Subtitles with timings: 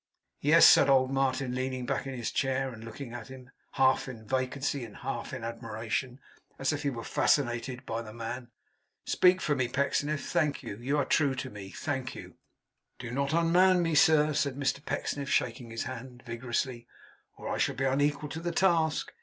[0.39, 4.25] 'Yes,' said old Martin, leaning back in his chair, and looking at him, half in
[4.25, 6.19] vacancy and half in admiration,
[6.57, 8.49] as if he were fascinated by the man.
[9.05, 10.77] 'Speak for me, Pecksniff, Thank you.
[10.77, 11.69] You are true to me.
[11.69, 12.33] Thank you!'
[12.97, 16.87] 'Do not unman me, sir,' said Mr Pecksniff, shaking his hand vigorously,
[17.37, 19.11] 'or I shall be unequal to the task.